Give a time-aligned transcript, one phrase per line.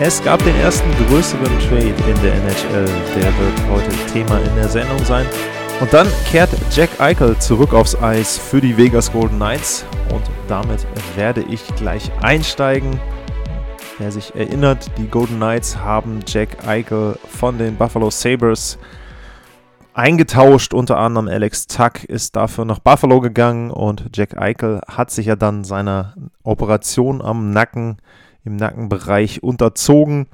[0.00, 2.84] Es gab den ersten größeren Trade in der NHL,
[3.14, 5.24] der wird heute Thema in der Sendung sein.
[5.80, 10.84] Und dann kehrt Jack Eichel zurück aufs Eis für die Vegas Golden Knights und damit
[11.14, 12.98] werde ich gleich einsteigen.
[13.98, 18.78] Wer sich erinnert, die Golden Knights haben Jack Eichel von den Buffalo Sabres
[19.94, 20.74] eingetauscht.
[20.74, 25.36] Unter anderem Alex Tuck ist dafür nach Buffalo gegangen und Jack Eichel hat sich ja
[25.36, 27.98] dann seiner Operation am Nacken,
[28.44, 30.26] im Nackenbereich unterzogen.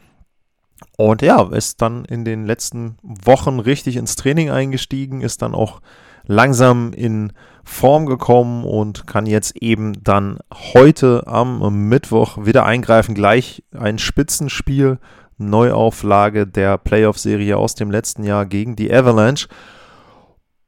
[0.97, 5.80] Und ja, ist dann in den letzten Wochen richtig ins Training eingestiegen, ist dann auch
[6.25, 7.33] langsam in
[7.64, 10.38] Form gekommen und kann jetzt eben dann
[10.75, 13.14] heute am Mittwoch wieder eingreifen.
[13.14, 14.98] Gleich ein Spitzenspiel,
[15.38, 19.48] Neuauflage der Playoff-Serie aus dem letzten Jahr gegen die Avalanche.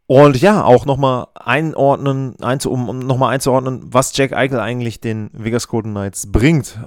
[0.06, 2.34] Und ja, auch nochmal einordnen,
[2.66, 6.78] um nochmal einzuordnen, was Jack Eichel eigentlich den Vegas Golden Knights bringt.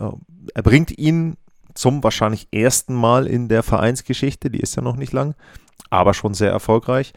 [0.54, 1.38] Er bringt ihn
[1.74, 5.36] zum wahrscheinlich ersten Mal in der Vereinsgeschichte, die ist ja noch nicht lang,
[5.90, 7.14] aber schon sehr erfolgreich.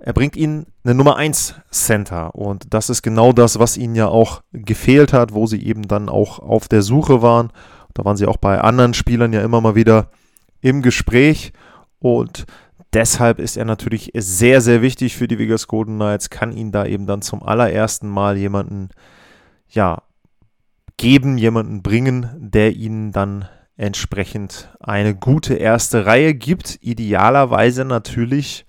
[0.00, 4.08] Er bringt ihnen eine Nummer 1 Center und das ist genau das, was ihnen ja
[4.08, 7.50] auch gefehlt hat, wo sie eben dann auch auf der Suche waren.
[7.94, 10.10] Da waren sie auch bei anderen Spielern ja immer mal wieder
[10.60, 11.52] im Gespräch
[12.00, 12.44] und
[12.92, 16.84] deshalb ist er natürlich sehr, sehr wichtig für die Vegas Golden Knights, kann ihnen da
[16.84, 18.90] eben dann zum allerersten Mal jemanden,
[19.68, 20.02] ja,
[20.96, 26.78] geben, jemanden bringen, der ihnen dann entsprechend eine gute erste Reihe gibt.
[26.80, 28.64] Idealerweise natürlich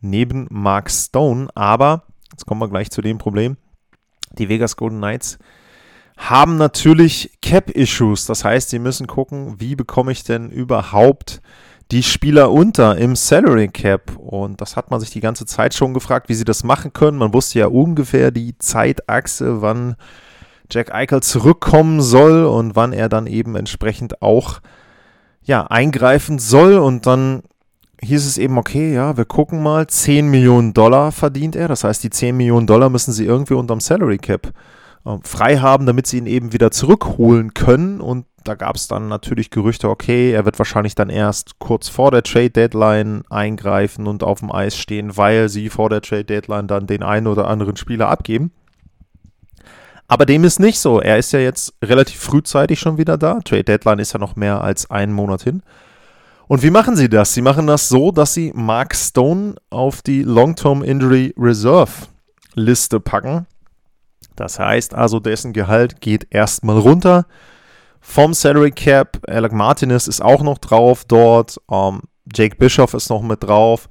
[0.00, 3.56] neben Mark Stone, aber jetzt kommen wir gleich zu dem Problem.
[4.38, 5.38] Die Vegas Golden Knights
[6.16, 8.26] haben natürlich Cap-Issues.
[8.26, 11.40] Das heißt, sie müssen gucken, wie bekomme ich denn überhaupt
[11.90, 14.16] die Spieler unter im Salary Cap.
[14.16, 17.18] Und das hat man sich die ganze Zeit schon gefragt, wie sie das machen können.
[17.18, 19.96] Man wusste ja ungefähr die Zeitachse, wann
[20.70, 24.60] Jack Eichel zurückkommen soll und wann er dann eben entsprechend auch
[25.42, 26.74] ja, eingreifen soll.
[26.74, 27.42] Und dann
[28.00, 31.68] hieß es eben, okay, ja, wir gucken mal, 10 Millionen Dollar verdient er.
[31.68, 34.52] Das heißt, die 10 Millionen Dollar müssen sie irgendwie unterm Salary Cap
[35.04, 38.00] äh, frei haben, damit sie ihn eben wieder zurückholen können.
[38.00, 42.10] Und da gab es dann natürlich Gerüchte, okay, er wird wahrscheinlich dann erst kurz vor
[42.10, 46.66] der Trade Deadline eingreifen und auf dem Eis stehen, weil sie vor der Trade Deadline
[46.66, 48.52] dann den einen oder anderen Spieler abgeben.
[50.06, 51.00] Aber dem ist nicht so.
[51.00, 53.40] Er ist ja jetzt relativ frühzeitig schon wieder da.
[53.40, 55.62] Trade Deadline ist ja noch mehr als einen Monat hin.
[56.46, 57.32] Und wie machen sie das?
[57.32, 61.90] Sie machen das so, dass sie Mark Stone auf die Long-Term Injury Reserve
[62.54, 63.46] Liste packen.
[64.36, 67.26] Das heißt also, dessen Gehalt geht erstmal runter
[68.00, 69.18] vom Salary Cap.
[69.26, 71.58] Alec Martinez ist auch noch drauf dort.
[71.70, 72.02] Ähm,
[72.34, 73.88] Jake Bischoff ist noch mit drauf.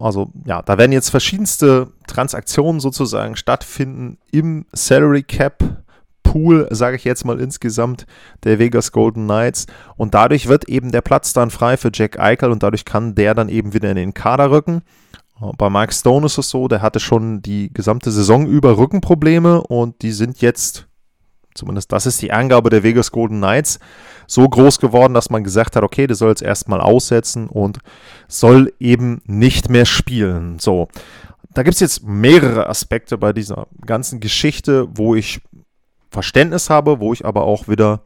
[0.00, 5.82] Also ja, da werden jetzt verschiedenste Transaktionen sozusagen stattfinden im Salary Cap
[6.22, 8.06] Pool, sage ich jetzt mal insgesamt,
[8.44, 9.66] der Vegas Golden Knights.
[9.96, 13.34] Und dadurch wird eben der Platz dann frei für Jack Eichel und dadurch kann der
[13.34, 14.82] dann eben wieder in den Kader rücken.
[15.56, 20.02] Bei Mike Stone ist es so, der hatte schon die gesamte Saison über Rückenprobleme und
[20.02, 20.87] die sind jetzt,
[21.58, 23.78] zumindest das ist die Angabe der Vegas Golden Knights,
[24.26, 27.78] so groß geworden, dass man gesagt hat, okay, der soll jetzt erstmal aussetzen und
[28.28, 30.58] soll eben nicht mehr spielen.
[30.58, 30.88] So,
[31.52, 35.40] da gibt es jetzt mehrere Aspekte bei dieser ganzen Geschichte, wo ich
[36.10, 38.00] Verständnis habe, wo ich aber auch wieder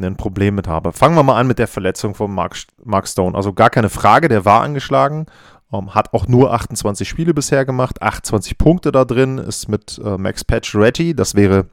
[0.00, 0.92] ein Problem mit habe.
[0.92, 3.36] Fangen wir mal an mit der Verletzung von Mark, Mark Stone.
[3.36, 5.26] Also gar keine Frage, der war angeschlagen,
[5.72, 10.16] ähm, hat auch nur 28 Spiele bisher gemacht, 28 Punkte da drin, ist mit äh,
[10.16, 11.66] Max Pacioretty, das wäre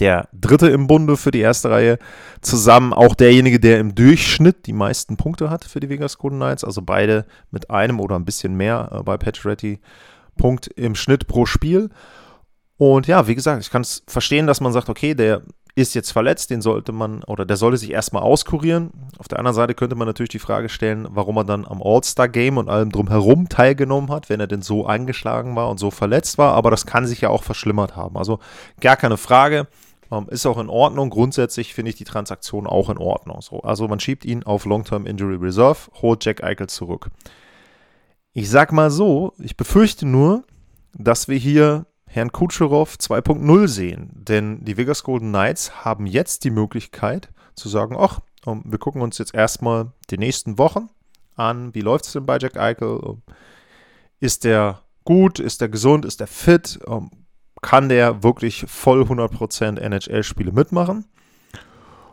[0.00, 1.98] der dritte im Bunde für die erste Reihe.
[2.40, 6.64] Zusammen auch derjenige, der im Durchschnitt die meisten Punkte hat für die Vegas Golden Knights.
[6.64, 9.80] Also beide mit einem oder ein bisschen mehr äh, bei Pacioretty
[10.36, 11.90] Punkt im Schnitt pro Spiel.
[12.76, 15.42] Und ja, wie gesagt, ich kann es verstehen, dass man sagt, okay, der
[15.76, 18.92] ist jetzt verletzt, den sollte man oder der sollte sich erstmal auskurieren.
[19.18, 22.58] Auf der anderen Seite könnte man natürlich die Frage stellen, warum er dann am All-Star-Game
[22.58, 26.54] und allem drumherum teilgenommen hat, wenn er denn so angeschlagen war und so verletzt war.
[26.54, 28.16] Aber das kann sich ja auch verschlimmert haben.
[28.16, 28.38] Also
[28.80, 29.66] gar keine Frage.
[30.12, 31.10] Ähm, ist auch in Ordnung.
[31.10, 33.40] Grundsätzlich finde ich die Transaktion auch in Ordnung.
[33.42, 37.10] So, also man schiebt ihn auf Long-Term Injury Reserve, holt Jack Eichel zurück.
[38.32, 40.44] Ich sag mal so, ich befürchte nur,
[40.92, 44.10] dass wir hier Herrn Kutscherow 2.0 sehen.
[44.14, 49.18] Denn die Vegas Golden Knights haben jetzt die Möglichkeit zu sagen, ach, wir gucken uns
[49.18, 50.90] jetzt erstmal die nächsten Wochen
[51.34, 53.16] an, wie läuft es denn bei Jack Eichel?
[54.20, 55.40] Ist der gut?
[55.40, 56.04] Ist der gesund?
[56.04, 56.78] Ist der fit?
[57.62, 61.06] Kann der wirklich voll 100% NHL-Spiele mitmachen?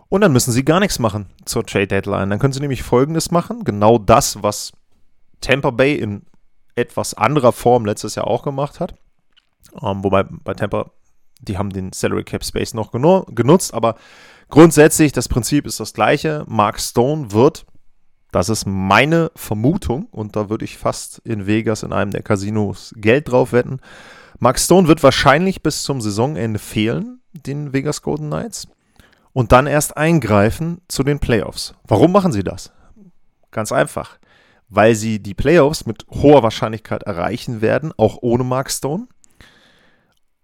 [0.09, 2.31] Und dann müssen sie gar nichts machen zur Trade Deadline.
[2.31, 4.71] Dann können sie nämlich Folgendes machen: genau das, was
[5.41, 6.23] Tampa Bay in
[6.75, 8.95] etwas anderer Form letztes Jahr auch gemacht hat.
[9.81, 10.91] Ähm, wobei bei Tampa,
[11.39, 13.95] die haben den Salary Cap Space noch genu genutzt, aber
[14.49, 16.45] grundsätzlich das Prinzip ist das gleiche.
[16.47, 17.65] Mark Stone wird,
[18.31, 22.93] das ist meine Vermutung, und da würde ich fast in Vegas in einem der Casinos
[22.97, 23.79] Geld drauf wetten.
[24.39, 28.67] Mark Stone wird wahrscheinlich bis zum Saisonende fehlen, den Vegas Golden Knights,
[29.33, 31.73] und dann erst eingreifen zu den Playoffs.
[31.87, 32.71] Warum machen sie das?
[33.51, 34.19] Ganz einfach
[34.71, 39.07] weil sie die Playoffs mit hoher Wahrscheinlichkeit erreichen werden, auch ohne Mark Stone.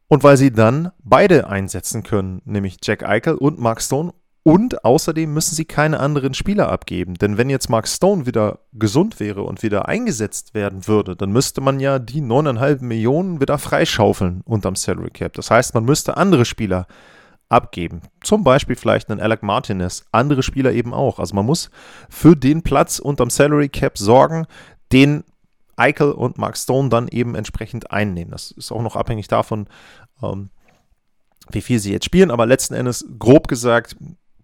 [0.09, 4.13] Und weil sie dann beide einsetzen können, nämlich Jack Eichel und Mark Stone.
[4.43, 7.15] Und außerdem müssen sie keine anderen Spieler abgeben.
[7.15, 11.59] Denn wenn jetzt Mark Stone wieder gesund wäre und wieder eingesetzt werden würde, dann müsste
[11.59, 15.33] man ja die 9,5 Millionen wieder freischaufeln unterm Salary Cap.
[15.33, 16.87] Das heißt, man müsste andere Spieler
[17.49, 18.01] abgeben.
[18.23, 21.19] Zum Beispiel vielleicht einen Alec Martinez, andere Spieler eben auch.
[21.19, 21.69] Also man muss
[22.09, 24.47] für den Platz unterm Salary Cap sorgen,
[24.93, 25.23] den
[25.77, 28.31] Eichel und Mark Stone dann eben entsprechend einnehmen.
[28.31, 29.67] Das ist auch noch abhängig davon,
[30.21, 30.49] ähm,
[31.49, 33.95] wie viel sie jetzt spielen, aber letzten Endes grob gesagt,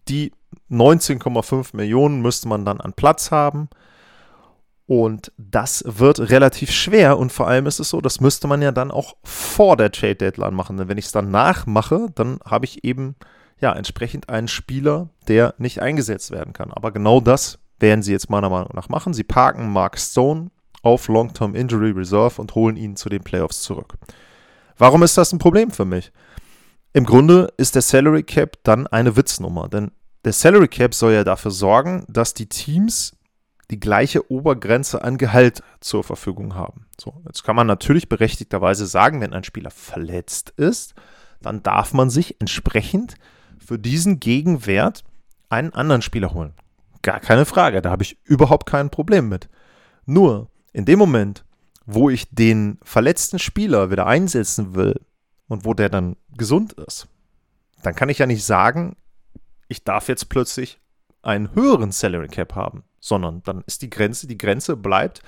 [0.07, 0.31] die
[0.69, 3.69] 19,5 Millionen müsste man dann an Platz haben.
[4.85, 8.71] Und das wird relativ schwer und vor allem ist es so, das müsste man ja
[8.71, 10.77] dann auch vor der Trade Deadline machen.
[10.77, 13.15] Denn wenn ich es dann nachmache, dann habe ich eben
[13.59, 16.71] ja entsprechend einen Spieler, der nicht eingesetzt werden kann.
[16.71, 19.13] Aber genau das werden sie jetzt meiner Meinung nach machen.
[19.13, 20.51] Sie parken Mark Stone
[20.83, 23.95] auf Long-Term Injury Reserve und holen ihn zu den Playoffs zurück.
[24.77, 26.11] Warum ist das ein Problem für mich?
[26.93, 29.91] Im Grunde ist der Salary Cap dann eine Witznummer, denn
[30.25, 33.17] der Salary Cap soll ja dafür sorgen, dass die Teams
[33.71, 36.85] die gleiche Obergrenze an Gehalt zur Verfügung haben.
[36.99, 40.93] So, jetzt kann man natürlich berechtigterweise sagen, wenn ein Spieler verletzt ist,
[41.41, 43.15] dann darf man sich entsprechend
[43.57, 45.03] für diesen Gegenwert
[45.49, 46.53] einen anderen Spieler holen.
[47.01, 49.49] Gar keine Frage, da habe ich überhaupt kein Problem mit.
[50.05, 51.45] Nur in dem Moment,
[51.85, 54.99] wo ich den verletzten Spieler wieder einsetzen will
[55.47, 57.07] und wo der dann gesund ist,
[57.83, 58.95] dann kann ich ja nicht sagen,
[59.67, 60.79] ich darf jetzt plötzlich
[61.21, 65.21] einen höheren Salary Cap haben sondern dann ist die Grenze, die Grenze bleibt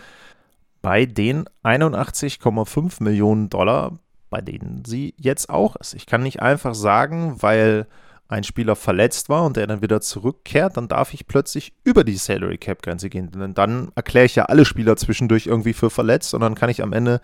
[0.82, 4.00] bei den 81,5 Millionen Dollar,
[4.30, 5.94] bei denen sie jetzt auch ist.
[5.94, 7.86] Ich kann nicht einfach sagen, weil
[8.28, 12.16] ein Spieler verletzt war und der dann wieder zurückkehrt, dann darf ich plötzlich über die
[12.16, 13.30] Salary Cap Grenze gehen.
[13.32, 16.82] Denn dann erkläre ich ja alle Spieler zwischendurch irgendwie für verletzt und dann kann ich
[16.82, 17.22] am Ende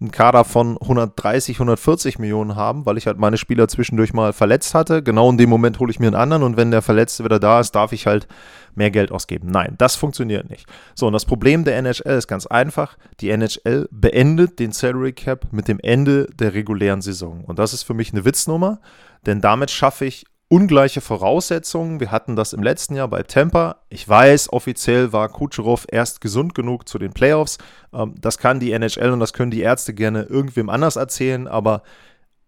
[0.00, 4.74] einen Kader von 130, 140 Millionen haben, weil ich halt meine Spieler zwischendurch mal verletzt
[4.74, 5.02] hatte.
[5.02, 7.60] Genau in dem Moment hole ich mir einen anderen und wenn der Verletzte wieder da
[7.60, 8.28] ist, darf ich halt
[8.74, 9.48] mehr Geld ausgeben.
[9.48, 10.66] Nein, das funktioniert nicht.
[10.94, 12.96] So, und das Problem der NHL ist ganz einfach.
[13.20, 17.44] Die NHL beendet den Salary Cap mit dem Ende der regulären Saison.
[17.44, 18.80] Und das ist für mich eine Witznummer,
[19.26, 21.98] denn damit schaffe ich ungleiche Voraussetzungen.
[21.98, 23.78] Wir hatten das im letzten Jahr bei Tampa.
[23.88, 27.58] Ich weiß, offiziell war Kucherov erst gesund genug zu den Playoffs.
[27.92, 31.82] Ähm, das kann die NHL und das können die Ärzte gerne irgendwem anders erzählen, aber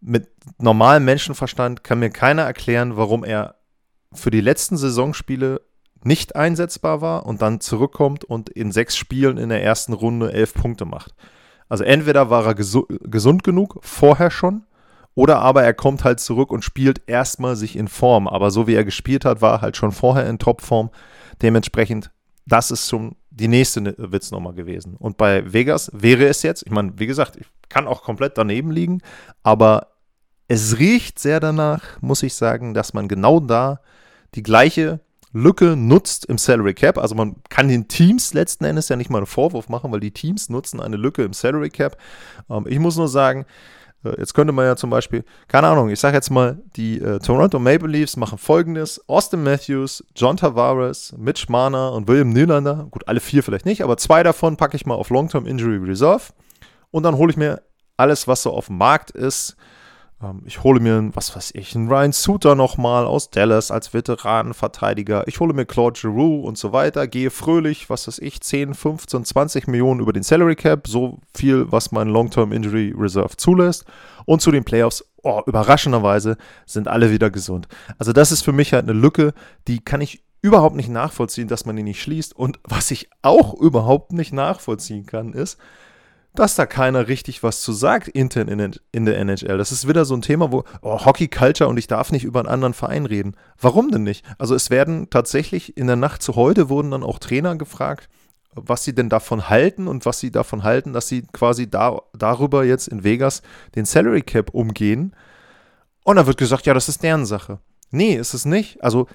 [0.01, 3.57] mit normalem Menschenverstand kann mir keiner erklären, warum er
[4.13, 5.61] für die letzten Saisonspiele
[6.05, 10.55] nicht einsetzbar war und dann zurückkommt und in sechs Spielen in der ersten Runde elf
[10.55, 11.17] Punkte macht.
[11.69, 14.63] Also entweder war er gesu gesund genug, vorher schon,
[15.17, 18.29] oder aber er kommt halt zurück und spielt erstmal sich in Form.
[18.29, 20.91] Aber so wie er gespielt hat, war er halt schon vorher in Topform.
[21.43, 22.13] Dementsprechend,
[22.45, 24.95] das ist schon die nächste Witznummer gewesen.
[24.95, 28.71] Und bei Vegas wäre es jetzt, ich meine, wie gesagt, ich kann auch komplett daneben
[28.71, 29.01] liegen,
[29.43, 29.89] aber
[30.49, 33.81] es riecht sehr danach, muss ich sagen, dass man genau da
[34.35, 35.01] die gleiche
[35.33, 36.99] Lücke nutzt im Salary Cap.
[36.99, 40.13] Also man kann den Teams letzten Endes ja nicht mal einen Vorwurf machen, weil die
[40.13, 41.97] Teams nutzen eine Lücke im Salary Cap.
[42.51, 43.47] Ähm, ich muss nur sagen,
[44.19, 47.59] Jetzt könnte man ja zum Beispiel, keine Ahnung, ich sage jetzt mal, die äh, Toronto
[47.59, 52.87] Maple Leafs machen folgendes: Austin Matthews, John Tavares, Mitch Marner und William Nylander.
[52.91, 56.33] Gut, alle vier vielleicht nicht, aber zwei davon packe ich mal auf Long-Term Injury Reserve.
[56.91, 57.63] Und dann hole ich mir
[57.97, 59.57] alles, was so auf dem Markt ist,
[60.47, 65.29] ich hole mir, was weiß ich, einen Ryan Suter nochmal aus Dallas als Veteranenverteidiger.
[65.29, 67.07] Ich hole mir Claude Giroux und so weiter.
[67.07, 70.89] Gehe fröhlich, was weiß ich, 10, 15, 20 Millionen über den Salary Cap.
[70.89, 73.85] So viel, was mein Long-Term Injury Reserve zulässt.
[74.25, 77.69] Und zu den Playoffs, oh, überraschenderweise sind alle wieder gesund.
[77.99, 79.35] Also das ist für mich halt eine Lücke,
[79.69, 82.35] die kann ich überhaupt nicht nachvollziehen, dass man die nicht schließt.
[82.35, 85.59] Und was ich auch überhaupt nicht nachvollziehen kann, ist,
[86.39, 89.59] dass da keiner richtig was zu sagt intern in, in der NHL.
[89.59, 92.41] Das ist wieder so ein Thema, wo oh, Hockey Culture und ich darf nicht über
[92.41, 93.37] einen anderen Verein reden.
[93.61, 94.25] Warum denn nicht?
[94.39, 98.09] Also es werden tatsächlich in der Nacht zu heute wurden dann auch Trainer gefragt,
[98.55, 102.65] was sie denn davon halten und was sie davon halten, dass sie quasi da, darüber
[102.65, 103.43] jetzt in Vegas
[103.75, 105.15] den Salary Cap umgehen.
[106.05, 107.59] Und dann wird gesagt, ja, das ist deren Sache.
[107.91, 108.83] Nee, ist es nicht.
[108.83, 109.07] Also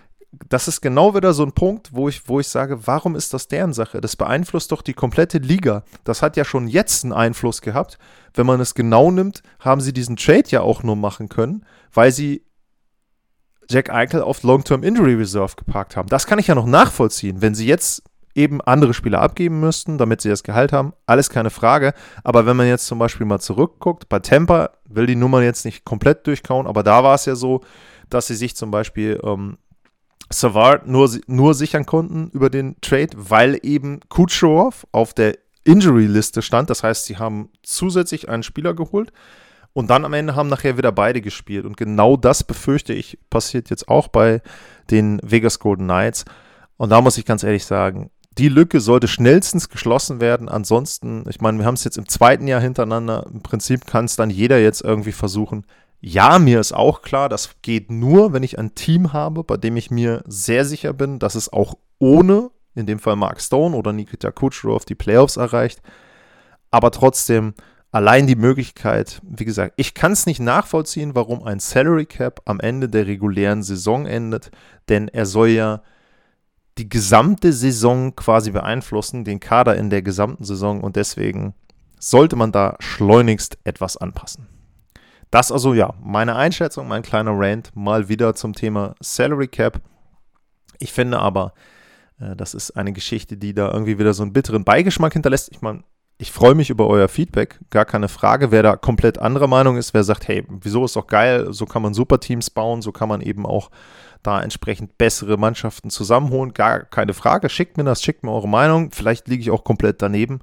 [0.50, 3.47] das ist genau wieder so ein Punkt, wo ich, wo ich sage, warum ist das
[3.47, 4.00] deren Sache?
[4.00, 5.83] Das beeinflusst doch die komplette Liga.
[6.03, 7.97] Das hat ja schon jetzt einen Einfluss gehabt.
[8.33, 12.11] Wenn man es genau nimmt, haben sie diesen Trade ja auch nur machen können, weil
[12.11, 12.45] sie
[13.69, 16.09] Jack Eichel auf Long-Term Injury Reserve geparkt haben.
[16.09, 17.41] Das kann ich ja noch nachvollziehen.
[17.41, 21.50] Wenn sie jetzt eben andere Spieler abgeben müssten, damit sie das Gehalt haben, alles keine
[21.50, 21.93] Frage.
[22.23, 25.83] Aber wenn man jetzt zum Beispiel mal zurückguckt, bei Tampa will die Nummer jetzt nicht
[25.83, 27.61] komplett durchkauen, aber da war es ja so,
[28.09, 29.57] dass sie sich zum Beispiel ähm,
[30.31, 36.69] Savard nur, nur sichern konnten über den Trade, weil eben Kucherov auf der Injury-Liste stand.
[36.69, 39.11] Das heißt, sie haben zusätzlich einen Spieler geholt
[39.73, 41.65] und dann am Ende haben nachher wieder beide gespielt.
[41.65, 44.41] Und genau das befürchte ich passiert jetzt auch bei
[44.89, 46.25] den Vegas Golden Knights.
[46.77, 50.50] Und da muss ich ganz ehrlich sagen, die Lücke sollte schnellstens geschlossen werden.
[50.50, 53.27] Ansonsten, ich meine, wir haben es jetzt im zweiten Jahr hintereinander.
[53.31, 55.65] Im Prinzip kann es dann jeder jetzt irgendwie versuchen,
[56.01, 59.77] ja, mir ist auch klar, das geht nur, wenn ich ein Team habe, bei dem
[59.77, 63.93] ich mir sehr sicher bin, dass es auch ohne, in dem Fall Mark Stone oder
[63.93, 65.81] Nikita Kucherov, die Playoffs erreicht.
[66.72, 67.53] Aber trotzdem,
[67.91, 72.60] allein die Möglichkeit, wie gesagt, ich kann es nicht nachvollziehen, warum ein Salary Cap am
[72.60, 74.50] Ende der regulären Saison endet,
[74.89, 75.84] denn er soll ja
[76.79, 81.53] die gesamte Saison quasi beeinflussen, den Kader in der gesamten Saison und deswegen
[82.00, 84.48] sollte man da schleunigst etwas anpassen.
[85.31, 89.81] Das also ja, meine Einschätzung, mein kleiner Rant mal wieder zum Thema Salary Cap.
[90.77, 91.53] Ich finde aber,
[92.19, 95.50] äh, das ist eine Geschichte, die da irgendwie wieder so einen bitteren Beigeschmack hinterlässt.
[95.51, 95.83] Ich meine,
[96.17, 98.51] ich freue mich über euer Feedback, gar keine Frage.
[98.51, 101.81] Wer da komplett anderer Meinung ist, wer sagt, hey, wieso ist doch geil, so kann
[101.81, 103.71] man Superteams bauen, so kann man eben auch
[104.21, 107.50] da entsprechend bessere Mannschaften zusammenholen, gar keine Frage.
[107.50, 108.91] Schickt mir das, schickt mir eure Meinung.
[108.91, 110.41] Vielleicht liege ich auch komplett daneben.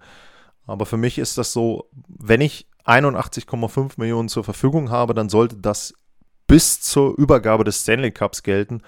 [0.66, 5.57] Aber für mich ist das so, wenn ich 81,5 Millionen zur Verfügung habe, dann sollte
[5.57, 5.95] das
[6.47, 8.83] bis zur Übergabe des Stanley Cups gelten.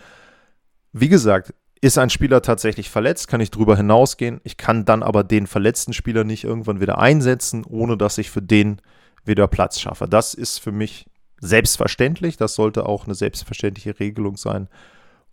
[0.93, 4.41] Wie gesagt, ist ein Spieler tatsächlich verletzt, kann ich drüber hinausgehen.
[4.45, 8.43] Ich kann dann aber den verletzten Spieler nicht irgendwann wieder einsetzen, ohne dass ich für
[8.43, 8.83] den
[9.25, 10.07] wieder Platz schaffe.
[10.07, 11.07] Das ist für mich
[11.41, 12.37] selbstverständlich.
[12.37, 14.69] Das sollte auch eine selbstverständliche Regelung sein.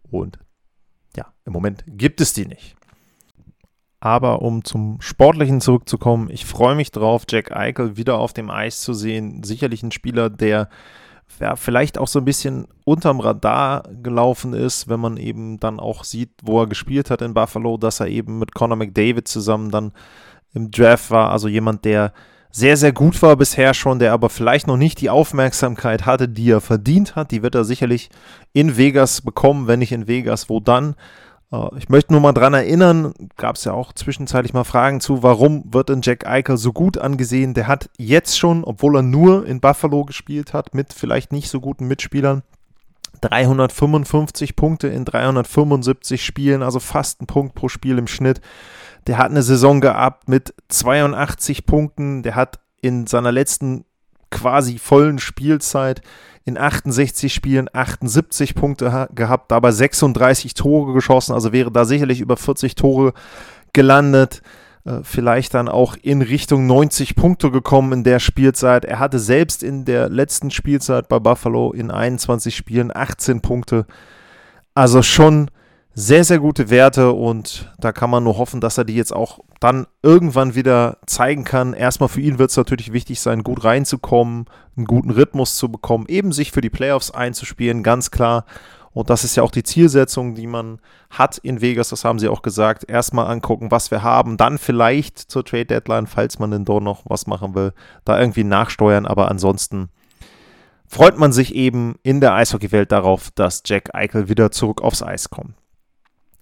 [0.10, 0.40] Und
[1.18, 2.77] ja, im Moment gibt es die nicht.
[4.00, 8.82] Aber um zum Sportlichen zurückzukommen, ich freue mich drauf, Jack Eichel wieder auf dem Eis
[8.82, 9.44] zu sehen.
[9.44, 10.70] Sicherlich ein Spieler, der
[11.40, 16.04] ja, vielleicht auch so ein bisschen unterm Radar gelaufen ist, wenn man eben dann auch
[16.04, 19.92] sieht, wo er gespielt hat in Buffalo, dass er eben mit Conor McDavid zusammen dann
[20.54, 21.32] im Draft war.
[21.32, 22.14] Also jemand, der
[22.50, 26.50] sehr, sehr gut war bisher schon, der aber vielleicht noch nicht die Aufmerksamkeit hatte, die
[26.50, 27.32] er verdient hat.
[27.32, 28.10] Die wird er sicherlich
[28.54, 30.96] in Vegas bekommen, wenn nicht in Vegas, wo dann.
[31.52, 35.24] Äh, ich möchte nur mal dran erinnern, gab es ja auch zwischenzeitlich mal Fragen zu,
[35.24, 37.54] warum wird denn Jack Eichel so gut angesehen?
[37.54, 41.60] Der hat jetzt schon, obwohl er nur in Buffalo gespielt hat, mit vielleicht nicht so
[41.60, 42.44] guten Mitspielern,
[43.22, 48.42] 355 Punkte in 375 Spielen, also fast ein Punkt pro Spiel im Schnitt.
[49.08, 52.24] Der hat eine Saison gehabt mit 82 Punkten.
[52.24, 53.86] Der hat in seiner letzten
[54.30, 56.02] quasi vollen Spielzeit
[56.48, 62.38] in 68 Spielen 78 Punkte gehabt, dabei 36 Tore geschossen, also wäre da sicherlich über
[62.38, 63.12] 40 Tore
[63.74, 64.42] gelandet.
[64.86, 68.86] Äh, vielleicht dann auch in Richtung 90 Punkte gekommen in der Spielzeit.
[68.86, 73.86] Er hatte selbst in der letzten Spielzeit bei Buffalo in 21 Spielen 18 Punkte.
[74.74, 75.52] Also schon
[76.00, 79.40] sehr, sehr gute Werte und da kann man nur hoffen, dass er die jetzt auch
[79.60, 81.74] dann irgendwann wieder zeigen kann.
[81.74, 86.06] Erstmal für ihn wird es natürlich wichtig sein, gut reinzukommen, einen guten Rhythmus zu bekommen,
[86.08, 88.46] eben sich für die Playoffs einzuspielen, ganz klar.
[88.92, 92.28] Und das ist ja auch die Zielsetzung, die man hat in Vegas, das haben sie
[92.28, 92.88] auch gesagt.
[92.88, 97.06] Erstmal angucken, was wir haben, dann vielleicht zur Trade Deadline, falls man denn dort noch
[97.06, 97.74] was machen will,
[98.06, 99.08] da irgendwie nachsteuern.
[99.08, 99.90] Aber ansonsten
[100.86, 105.32] freut man sich eben in der Eishockeywelt darauf, dass Jack Eichel wieder zurück aufs Eis
[105.32, 105.56] kommt.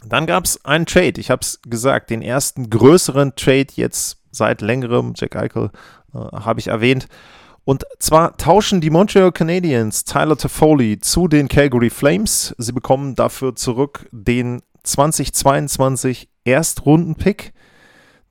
[0.10, 4.62] Dann gab es einen Trade, ich habe es gesagt, den ersten größeren Trade jetzt seit
[4.62, 5.72] längerem, Jack Eichel
[6.14, 7.08] äh, habe ich erwähnt.
[7.64, 12.54] Und zwar tauschen die Montreal Canadiens Tyler Toffoli zu den Calgary Flames.
[12.60, 17.54] Sie bekommen dafür zurück den 2022 Erstrunden-Pick.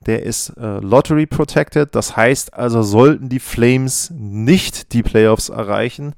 [0.05, 1.93] Der ist äh, Lottery Protected.
[1.95, 6.15] Das heißt also, sollten die Flames nicht die Playoffs erreichen,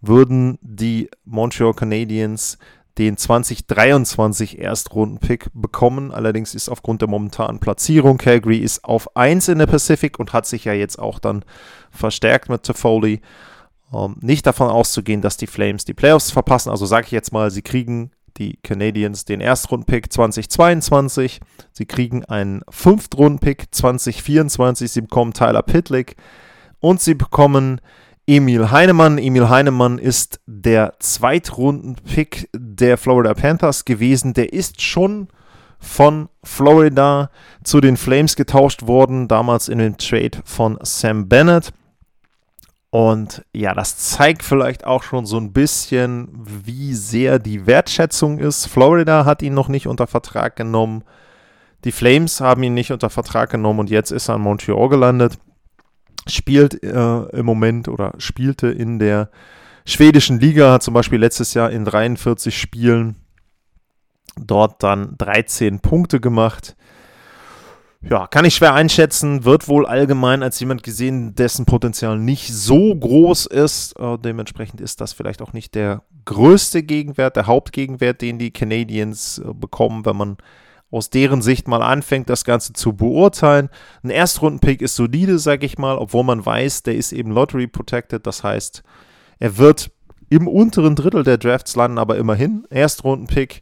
[0.00, 2.56] würden die Montreal Canadiens
[2.98, 6.12] den 2023 Erstrunden-Pick bekommen.
[6.12, 10.46] Allerdings ist aufgrund der momentanen Platzierung Calgary ist auf 1 in der Pacific und hat
[10.46, 11.44] sich ja jetzt auch dann
[11.90, 13.20] verstärkt mit Toffoli.
[13.92, 16.70] Ähm, nicht davon auszugehen, dass die Flames die Playoffs verpassen.
[16.70, 21.40] Also sage ich jetzt mal, sie kriegen die Canadiens den Erstrundenpick 2022.
[21.72, 24.90] Sie kriegen einen Fünftrundenpick 2024.
[24.90, 26.16] Sie bekommen Tyler Pitlick
[26.80, 27.80] und sie bekommen
[28.30, 29.18] Emil Heinemann.
[29.18, 34.34] Emil Heinemann ist der Zweitrunden-Pick der Florida Panthers gewesen.
[34.34, 35.26] Der ist schon
[35.80, 37.32] von Florida
[37.64, 41.72] zu den Flames getauscht worden, damals in dem Trade von Sam Bennett.
[42.90, 46.28] Und ja, das zeigt vielleicht auch schon so ein bisschen,
[46.64, 48.66] wie sehr die Wertschätzung ist.
[48.66, 51.02] Florida hat ihn noch nicht unter Vertrag genommen.
[51.82, 55.36] Die Flames haben ihn nicht unter Vertrag genommen und jetzt ist er in Montreal gelandet
[56.34, 59.30] spielt äh, im Moment oder spielte in der
[59.84, 63.16] schwedischen Liga, hat zum Beispiel letztes Jahr in 43 Spielen
[64.36, 66.76] dort dann 13 Punkte gemacht.
[68.02, 72.94] Ja, kann ich schwer einschätzen, wird wohl allgemein als jemand gesehen, dessen Potenzial nicht so
[72.94, 73.92] groß ist.
[73.98, 79.38] Äh, dementsprechend ist das vielleicht auch nicht der größte Gegenwert, der Hauptgegenwert, den die Canadiens
[79.38, 80.36] äh, bekommen, wenn man
[80.90, 83.68] aus deren Sicht mal anfängt, das Ganze zu beurteilen.
[84.02, 88.26] Ein Erstrundenpick ist solide, sag ich mal, obwohl man weiß, der ist eben Lottery protected.
[88.26, 88.82] Das heißt,
[89.38, 89.90] er wird
[90.28, 92.66] im unteren Drittel der Drafts landen, aber immerhin.
[92.70, 93.60] Erstrundenpick,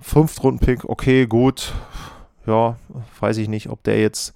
[0.00, 1.72] Fünftrundenpick, okay, gut.
[2.46, 2.76] Ja,
[3.20, 4.34] weiß ich nicht, ob der jetzt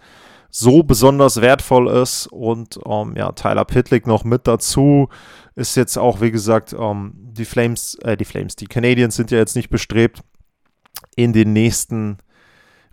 [0.50, 2.26] so besonders wertvoll ist.
[2.26, 5.08] Und ähm, ja, Tyler Pitlick noch mit dazu.
[5.54, 9.38] Ist jetzt auch, wie gesagt, ähm, die Flames, äh, die Flames, die Canadiens sind ja
[9.38, 10.20] jetzt nicht bestrebt,
[11.16, 12.18] in den nächsten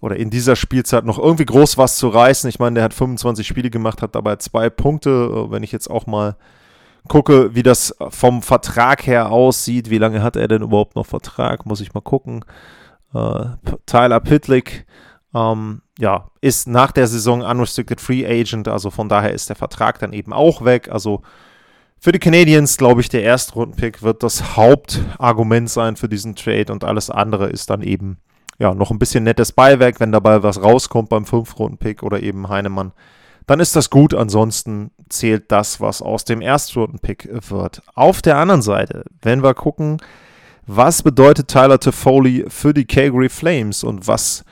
[0.01, 2.49] oder in dieser Spielzeit noch irgendwie groß was zu reißen.
[2.49, 5.49] Ich meine, der hat 25 Spiele gemacht, hat dabei zwei Punkte.
[5.49, 6.35] Wenn ich jetzt auch mal
[7.07, 11.65] gucke, wie das vom Vertrag her aussieht, wie lange hat er denn überhaupt noch Vertrag,
[11.65, 12.43] muss ich mal gucken.
[13.13, 13.45] Äh,
[13.85, 14.85] Tyler Pitlick,
[15.33, 19.99] ähm, ja, ist nach der Saison Unrestricted Free Agent, also von daher ist der Vertrag
[19.99, 20.89] dann eben auch weg.
[20.91, 21.21] Also
[22.05, 26.83] für die Canadiens, glaube ich, der Erstrundenpick wird das Hauptargument sein für diesen Trade und
[26.83, 28.19] alles andere ist dann eben
[28.59, 32.91] ja noch ein bisschen nettes Beiwerk, wenn dabei was rauskommt beim Fünfrundenpick oder eben Heinemann.
[33.47, 37.81] Dann ist das gut, ansonsten zählt das, was aus dem Erstrundenpick wird.
[37.95, 39.97] Auf der anderen Seite, wenn wir gucken,
[40.67, 44.44] was bedeutet Tyler Toffoli für die Calgary Flames und was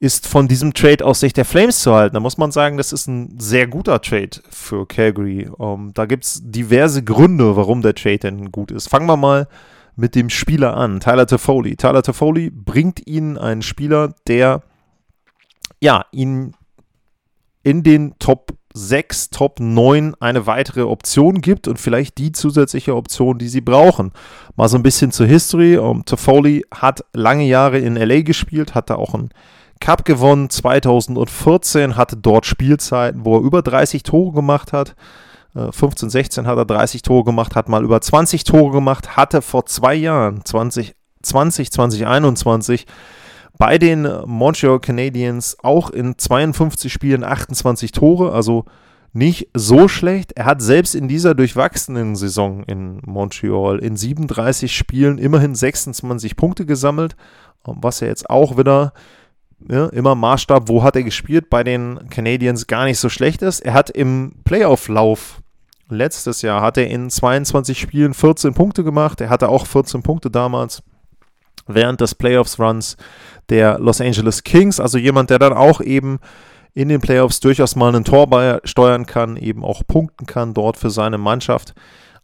[0.00, 2.14] ist von diesem Trade aus Sicht der Flames zu halten.
[2.14, 5.46] Da muss man sagen, das ist ein sehr guter Trade für Calgary.
[5.46, 8.88] Um, ähm, da gibt es diverse Gründe, warum der Trade denn gut ist.
[8.88, 9.46] Fangen wir mal
[9.96, 11.76] mit dem Spieler an, Tyler Toffoli.
[11.76, 14.62] Tyler Toffoli bringt ihnen einen Spieler, der
[15.82, 16.54] ja, ihnen
[17.62, 23.38] in den Top 6, Top 9 eine weitere Option gibt und vielleicht die zusätzliche Option,
[23.38, 24.12] die sie brauchen.
[24.56, 25.76] Mal so ein bisschen zur History.
[25.76, 29.28] Um, ähm, Toffoli hat lange Jahre in LA gespielt, hatte auch ein
[29.80, 34.94] Cup gewonnen 2014, hatte dort Spielzeiten, wo er über 30 Tore gemacht hat.
[35.54, 39.42] 15, äh, 16 hat er 30 Tore gemacht, hat mal über 20 Tore gemacht, hatte
[39.42, 42.86] vor zwei Jahren, 2020, 2021,
[43.58, 48.64] bei den Montreal Canadiens auch in 52 Spielen 28 Tore, also
[49.12, 50.32] nicht so schlecht.
[50.32, 56.64] Er hat selbst in dieser durchwachsenen Saison in Montreal in 37 Spielen immerhin 26 Punkte
[56.64, 57.16] gesammelt,
[57.64, 58.92] was er jetzt auch wieder
[59.68, 63.60] ja, immer Maßstab, wo hat er gespielt, bei den Canadiens gar nicht so schlecht ist.
[63.60, 65.40] Er hat im Playoff-Lauf
[65.90, 69.20] letztes Jahr hat er in 22 Spielen 14 Punkte gemacht.
[69.20, 70.82] Er hatte auch 14 Punkte damals
[71.66, 72.96] während des Playoffs-Runs
[73.48, 74.80] der Los Angeles Kings.
[74.80, 76.20] Also jemand, der dann auch eben
[76.72, 80.90] in den Playoffs durchaus mal einen Tor steuern kann, eben auch punkten kann dort für
[80.90, 81.74] seine Mannschaft.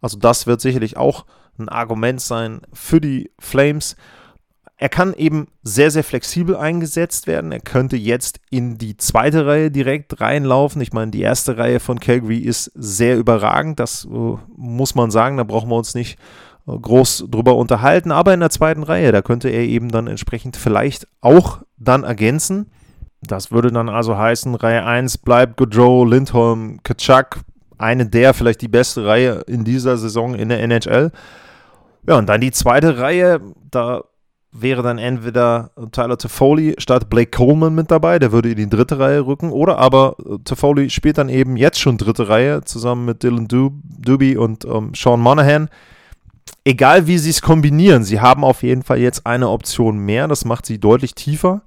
[0.00, 1.26] Also das wird sicherlich auch
[1.58, 3.96] ein Argument sein für die Flames.
[4.78, 7.50] Er kann eben sehr, sehr flexibel eingesetzt werden.
[7.50, 10.82] Er könnte jetzt in die zweite Reihe direkt reinlaufen.
[10.82, 13.80] Ich meine, die erste Reihe von Calgary ist sehr überragend.
[13.80, 15.38] Das äh, muss man sagen.
[15.38, 16.18] Da brauchen wir uns nicht
[16.66, 18.12] äh, groß drüber unterhalten.
[18.12, 22.70] Aber in der zweiten Reihe, da könnte er eben dann entsprechend vielleicht auch dann ergänzen.
[23.22, 27.40] Das würde dann also heißen, Reihe 1 bleibt Goodrow, Lindholm, Kaczak.
[27.78, 31.12] Eine der, vielleicht die beste Reihe in dieser Saison in der NHL.
[32.06, 34.04] Ja, und dann die zweite Reihe, da
[34.60, 38.98] wäre dann entweder Tyler Toffoli statt Blake Coleman mit dabei, der würde in die dritte
[38.98, 43.22] Reihe rücken, oder aber äh, Toffoli spielt dann eben jetzt schon dritte Reihe zusammen mit
[43.22, 45.68] Dylan Doobie und ähm, Sean Monahan.
[46.64, 50.44] Egal wie sie es kombinieren, sie haben auf jeden Fall jetzt eine Option mehr, das
[50.44, 51.62] macht sie deutlich tiefer,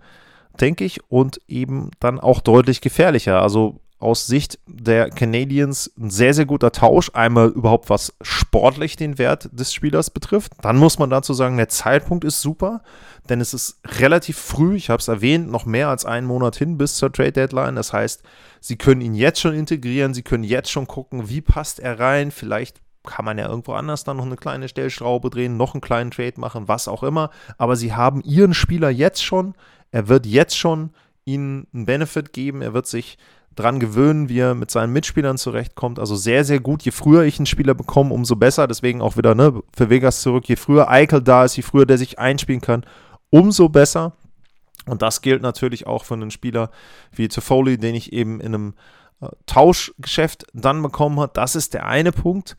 [0.60, 3.42] denke ich, und eben dann auch deutlich gefährlicher.
[3.42, 7.12] Also aus Sicht der Canadiens ein sehr, sehr guter Tausch.
[7.14, 10.54] Einmal überhaupt was sportlich den Wert des Spielers betrifft.
[10.62, 12.82] Dann muss man dazu sagen, der Zeitpunkt ist super,
[13.28, 16.78] denn es ist relativ früh, ich habe es erwähnt, noch mehr als einen Monat hin
[16.78, 17.76] bis zur Trade Deadline.
[17.76, 18.24] Das heißt,
[18.62, 22.32] sie können ihn jetzt schon integrieren, sie können jetzt schon gucken, wie passt er rein.
[22.32, 26.12] Vielleicht kann man ja irgendwo anders dann noch eine kleine Stellschraube drehen, noch einen kleinen
[26.12, 27.32] Trade machen, was auch immer.
[27.58, 29.56] Aber sie haben ihren Spieler jetzt schon.
[29.92, 30.92] Er wird jetzt schon
[31.26, 32.62] ihnen einen Benefit geben.
[32.62, 33.18] Er wird sich
[33.60, 36.00] dran gewöhnen, wie er mit seinen Mitspielern zurechtkommt.
[36.00, 36.84] Also sehr, sehr gut.
[36.84, 38.68] Je früher ich einen Spieler bekomme, umso besser.
[38.68, 40.48] Deswegen auch wieder ne, für Vegas zurück.
[40.48, 42.86] Je früher Eichel da ist, je früher der sich einspielen kann,
[43.30, 44.14] umso besser.
[44.86, 46.72] Und das gilt natürlich auch für einen Spieler
[47.12, 48.74] wie Toffoli, den ich eben in einem
[49.46, 51.32] Tauschgeschäft dann bekommen habe.
[51.34, 52.56] Das ist der eine Punkt,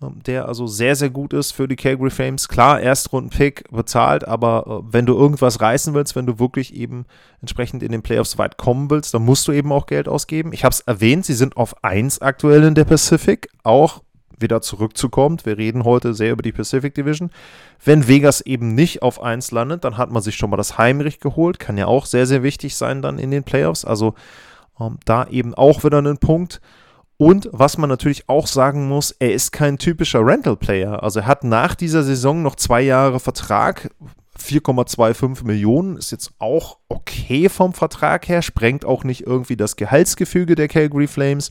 [0.00, 2.48] ähm, der also sehr, sehr gut ist für die Calgary Flames.
[2.48, 7.06] Klar, Erstrunden-Pick bezahlt, aber äh, wenn du irgendwas reißen willst, wenn du wirklich eben
[7.40, 10.52] entsprechend in den Playoffs weit kommen willst, dann musst du eben auch Geld ausgeben.
[10.52, 14.02] Ich habe es erwähnt, sie sind auf 1 aktuell in der Pacific, auch
[14.38, 15.38] wieder zurückzukommen.
[15.44, 17.30] Wir reden heute sehr über die Pacific Division.
[17.84, 21.20] Wenn Vegas eben nicht auf 1 landet, dann hat man sich schon mal das Heimrecht
[21.20, 21.58] geholt.
[21.58, 23.84] Kann ja auch sehr, sehr wichtig sein dann in den Playoffs.
[23.84, 24.14] Also
[24.80, 26.60] ähm, da eben auch wieder ein Punkt.
[27.16, 31.02] Und was man natürlich auch sagen muss, er ist kein typischer Rental-Player.
[31.02, 33.90] Also er hat nach dieser Saison noch zwei Jahre Vertrag.
[34.38, 40.56] 4,25 Millionen ist jetzt auch okay vom Vertrag her, sprengt auch nicht irgendwie das Gehaltsgefüge
[40.56, 41.50] der Calgary Flames.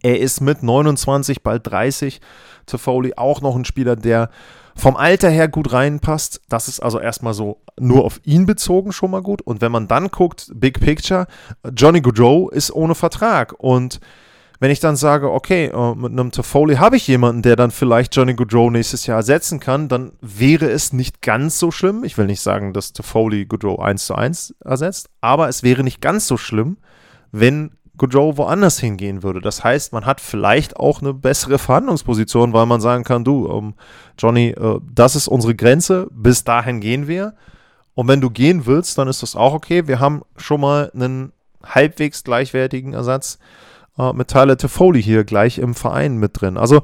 [0.00, 2.20] Er ist mit 29, bald 30
[2.66, 4.30] zu Foley auch noch ein Spieler, der
[4.78, 6.40] vom Alter her gut reinpasst.
[6.48, 9.42] Das ist also erstmal so nur auf ihn bezogen schon mal gut.
[9.42, 11.26] Und wenn man dann guckt, Big Picture,
[11.76, 13.54] Johnny Goodrow ist ohne Vertrag.
[13.58, 14.00] Und
[14.60, 18.14] wenn ich dann sage, okay, äh, mit einem Toffoli habe ich jemanden, der dann vielleicht
[18.16, 22.02] Johnny Goodrow nächstes Jahr ersetzen kann, dann wäre es nicht ganz so schlimm.
[22.04, 26.00] Ich will nicht sagen, dass Toffoli Goodrow 1 zu 1 ersetzt, aber es wäre nicht
[26.00, 26.78] ganz so schlimm,
[27.30, 29.40] wenn Goodrow woanders hingehen würde.
[29.40, 33.74] Das heißt, man hat vielleicht auch eine bessere Verhandlungsposition, weil man sagen kann, du, ähm,
[34.18, 37.34] Johnny, äh, das ist unsere Grenze, bis dahin gehen wir.
[37.94, 39.88] Und wenn du gehen willst, dann ist das auch okay.
[39.88, 41.32] Wir haben schon mal einen
[41.64, 43.38] halbwegs gleichwertigen Ersatz
[43.98, 46.56] äh, mit Tyler Toffoli hier gleich im Verein mit drin.
[46.56, 46.82] Also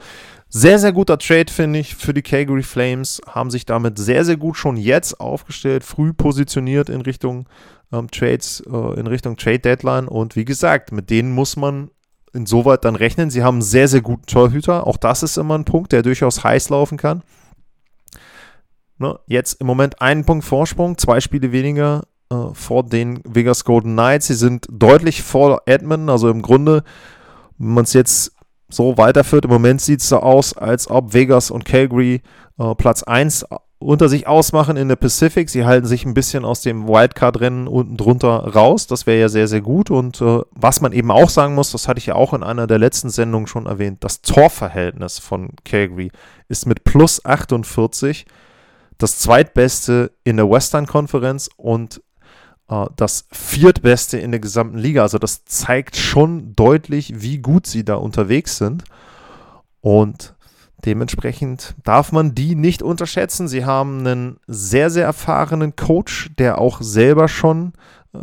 [0.56, 3.20] sehr, sehr guter Trade, finde ich, für die Calgary Flames.
[3.26, 7.48] Haben sich damit sehr, sehr gut schon jetzt aufgestellt, früh positioniert in Richtung
[7.92, 10.06] ähm, Trades, äh, in Richtung Trade Deadline.
[10.06, 11.90] Und wie gesagt, mit denen muss man
[12.32, 13.30] insoweit dann rechnen.
[13.30, 14.86] Sie haben sehr, sehr guten Torhüter.
[14.86, 17.24] Auch das ist immer ein Punkt, der durchaus heiß laufen kann.
[18.98, 19.18] Ne?
[19.26, 24.28] Jetzt im Moment einen Punkt Vorsprung, zwei Spiele weniger äh, vor den Vegas Golden Knights.
[24.28, 26.10] Sie sind deutlich vor Edmonton.
[26.10, 26.84] Also im Grunde,
[27.58, 28.33] wenn man es jetzt
[28.74, 32.22] so weiterführt, im Moment sieht es so aus, als ob Vegas und Calgary
[32.58, 33.46] äh, Platz 1
[33.78, 35.50] unter sich ausmachen in der Pacific.
[35.50, 38.86] Sie halten sich ein bisschen aus dem Wildcard-Rennen unten drunter raus.
[38.86, 39.90] Das wäre ja sehr, sehr gut.
[39.90, 42.66] Und äh, was man eben auch sagen muss, das hatte ich ja auch in einer
[42.66, 46.10] der letzten Sendungen schon erwähnt, das Torverhältnis von Calgary
[46.48, 48.26] ist mit plus 48
[48.98, 52.00] das zweitbeste in der Western-Konferenz und
[52.96, 55.02] das viertbeste in der gesamten Liga.
[55.02, 58.84] Also das zeigt schon deutlich, wie gut sie da unterwegs sind.
[59.80, 60.34] Und
[60.84, 63.48] Dementsprechend darf man die nicht unterschätzen.
[63.48, 67.72] Sie haben einen sehr, sehr erfahrenen Coach, der auch selber schon
[68.12, 68.18] äh,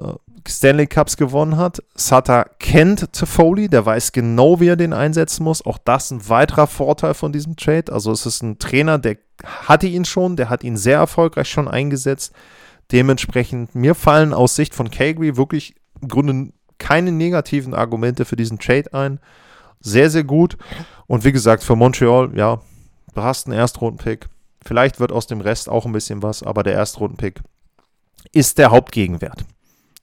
[0.47, 1.81] Stanley Cups gewonnen hat.
[1.95, 5.65] Sutter kennt Toffoli, der weiß genau, wie er den einsetzen muss.
[5.65, 7.91] Auch das ein weiterer Vorteil von diesem Trade.
[7.91, 11.67] Also es ist ein Trainer, der hatte ihn schon, der hat ihn sehr erfolgreich schon
[11.67, 12.31] eingesetzt.
[12.91, 18.59] Dementsprechend, mir fallen aus Sicht von Calgary wirklich im Grunde keine negativen Argumente für diesen
[18.59, 19.19] Trade ein
[19.81, 20.57] sehr, sehr gut.
[21.07, 22.61] Und wie gesagt, für Montreal, ja,
[23.13, 24.27] du hast einen Erstrunden-Pick.
[24.63, 27.41] Vielleicht wird aus dem Rest auch ein bisschen was, aber der Erstrunden-Pick
[28.31, 29.43] ist der Hauptgegenwert.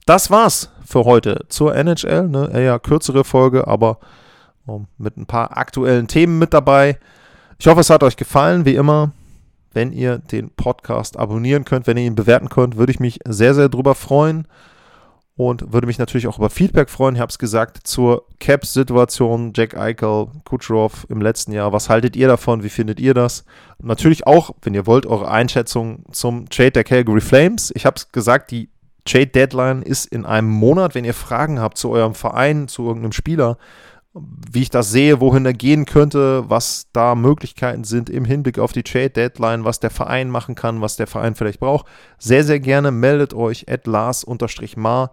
[0.05, 2.27] Das war's für heute zur NHL.
[2.27, 2.49] Ne?
[2.53, 3.99] Eher kürzere Folge, aber
[4.65, 6.99] um, mit ein paar aktuellen Themen mit dabei.
[7.57, 8.65] Ich hoffe, es hat euch gefallen.
[8.65, 9.11] Wie immer,
[9.79, 13.55] wenn ihr den Podcast abonnieren könnt, wenn ihr ihn bewerten könnt, würde ich mich sehr,
[13.55, 14.45] sehr drüber freuen
[15.37, 17.15] und würde mich natürlich auch über Feedback freuen.
[17.15, 21.71] Ich habe es gesagt zur Caps-Situation, Jack Eichel, Kucherov im letzten Jahr.
[21.71, 22.61] Was haltet ihr davon?
[22.61, 23.45] Wie findet ihr das?
[23.81, 27.71] Natürlich auch, wenn ihr wollt, eure Einschätzung zum Trade der Calgary Flames.
[27.73, 28.67] Ich habe es gesagt, die
[29.05, 30.93] Trade Deadline ist in einem Monat.
[30.93, 33.57] Wenn ihr Fragen habt zu eurem Verein, zu irgendeinem Spieler,
[34.13, 38.71] wie ich das sehe, wohin er gehen könnte, was da Möglichkeiten sind im Hinblick auf
[38.71, 41.85] die Trade Deadline, was der Verein machen kann, was der Verein vielleicht braucht.
[42.17, 45.11] Sehr, sehr gerne meldet euch at Lars-Mar.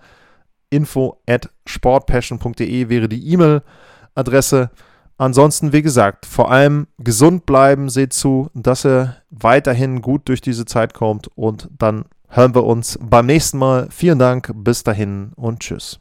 [0.70, 4.70] Info at sportpassion.de wäre die E-Mail-Adresse.
[5.18, 10.64] Ansonsten, wie gesagt, vor allem gesund bleiben, seht zu, dass er weiterhin gut durch diese
[10.64, 13.88] Zeit kommt und dann hören wir uns beim nächsten Mal.
[13.90, 16.00] Vielen Dank, bis dahin und tschüss.